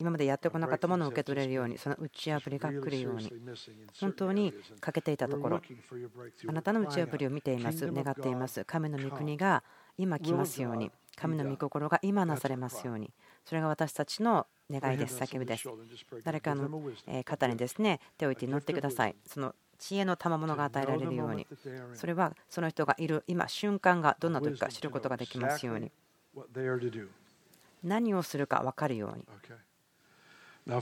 [0.00, 3.32] 今までやってこなかったものを受け取れるようにその打ち破りが来るように
[4.00, 5.60] 本当に欠けていたところ。
[6.46, 7.90] あなたの打ち破りを見ています。
[7.90, 8.64] 願っています。
[8.64, 9.64] 神の御国が
[9.96, 13.10] 今来ますように神の御心が今なされますように。
[13.44, 15.68] それが私たちの願いです叫びです。
[16.22, 16.70] 誰かの
[17.24, 19.16] 方にですね手を置いて祈ってください。
[19.26, 21.46] その知恵の賜物が与えられるように。
[21.94, 25.90] それはその人がいる今瞬間がどんな時か知ることができますように。
[27.82, 29.26] 何をするか分かるように。
[30.70, 30.80] お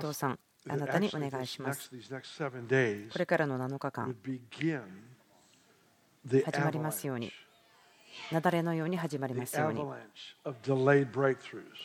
[0.00, 0.38] 父さん
[0.68, 1.90] あなたにお願いします。
[1.90, 4.16] これからの7日間。
[6.44, 7.30] 始まりますように
[8.32, 9.82] 雪崩のように始まりますように。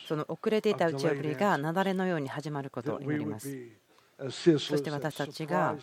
[0.06, 3.56] その遅れていた打ち破りが雪崩のように始まることを祈ります。
[4.30, 5.76] そして私たちが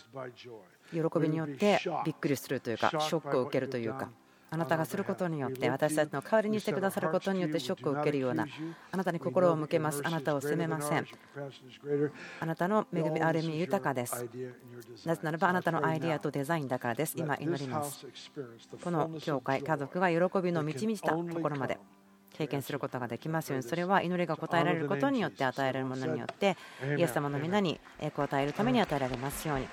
[0.91, 4.09] 喜びによってびっくりするというかショックを受けるというか
[4.51, 8.47] あなたがすることによって私たちの代わりにしてくださることによってショックを受けるような
[8.91, 10.01] あなたに心を向けます。
[10.03, 11.07] あなたを責めません。
[12.39, 14.27] あなたの恵みある意味豊かです。
[15.05, 17.15] なぜならばあなたのアイデアとデザインだからです。
[17.17, 18.07] 今祈ります。
[18.83, 21.77] この教会家族が喜びの満ち満ちたところまで
[22.33, 26.55] 経験することができますようにそれは祈りが答えられることによって与えられるものによって
[26.97, 29.67] イエス様の皆に栄光を与えるために与えられますように。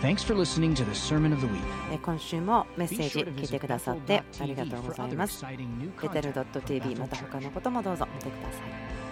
[0.00, 1.98] Thanks for listening to the Sermon of the Week.
[2.00, 5.44] 今週もメッセージ聞いてくださってありがとうございます。
[5.44, 5.56] ベ
[6.08, 9.07] テル .tv また他のこともどうぞ見てください。